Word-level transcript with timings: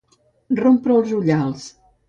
Rompre 0.61 0.97
els 0.97 1.13
ullals. 1.21 1.71